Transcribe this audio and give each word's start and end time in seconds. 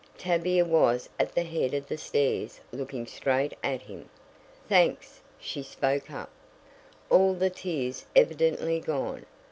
Tavia 0.17 0.65
was 0.65 1.07
at 1.19 1.35
the 1.35 1.43
head 1.43 1.75
of 1.75 1.85
the 1.87 1.95
stairs 1.95 2.59
looking 2.71 3.05
straight 3.05 3.53
at 3.63 3.83
him. 3.83 4.09
"Thanks!" 4.67 5.21
she 5.39 5.61
spoke 5.61 6.09
up, 6.09 6.31
all 7.11 7.35
the 7.35 7.51
tears 7.51 8.07
evidently 8.15 8.79
gone. 8.79 9.27